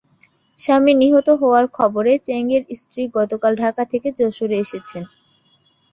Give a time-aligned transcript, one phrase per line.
[0.57, 5.03] স্বামী নিহত হওয়ার খবরে চ্যাংয়ের স্ত্রী গতকাল ঢাকা থেকে যশোরে এসেছেন।